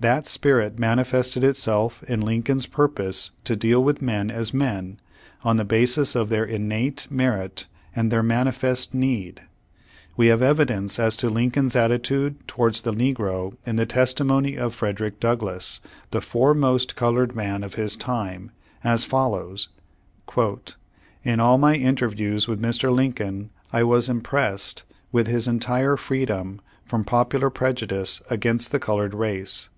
That 0.00 0.26
spirit 0.26 0.80
manifested 0.80 1.44
itself 1.44 2.02
in 2.08 2.22
Lincoln's 2.22 2.66
pur 2.66 2.88
pose 2.88 3.30
to 3.44 3.54
deal 3.54 3.84
with 3.84 4.02
men 4.02 4.32
as 4.32 4.52
men, 4.52 4.98
on 5.44 5.58
the 5.58 5.64
basis 5.64 6.16
of 6.16 6.28
their 6.28 6.44
innate 6.44 7.06
merit 7.08 7.68
and 7.94 8.10
their 8.10 8.20
manifest 8.24 8.94
need. 8.94 9.42
We 10.16 10.26
have 10.26 10.42
evidence 10.42 10.98
as 10.98 11.16
to 11.18 11.30
Lincoln's 11.30 11.76
attitude 11.76 12.48
towards 12.48 12.80
the 12.80 12.92
negro 12.92 13.54
in 13.64 13.76
the 13.76 13.86
testimony 13.86 14.58
of 14.58 14.74
Frederick 14.74 15.20
Douglass, 15.20 15.78
the 16.10 16.20
foremost 16.20 16.96
colored 16.96 17.36
man 17.36 17.62
of 17.62 17.74
his 17.76 17.94
time, 17.94 18.50
as 18.82 19.04
follows: 19.04 19.68
"In 21.22 21.38
all 21.38 21.54
m.y 21.64 21.76
interviews 21.76 22.48
with 22.48 22.60
Mr. 22.60 22.92
Lincoln 22.92 23.50
I 23.72 23.84
was 23.84 24.08
impressed 24.08 24.82
with 25.12 25.28
his 25.28 25.46
entire 25.46 25.96
freedom 25.96 26.60
from 26.84 27.04
popular 27.04 27.50
prejudice 27.50 28.20
against 28.28 28.70
24 28.72 28.80
Page 28.80 28.88
One 28.88 28.96
Hundred 28.96 29.06
eighty 29.06 29.38
six 29.38 29.38
the 29.38 29.38
colored 29.38 29.38
race. 29.38 29.68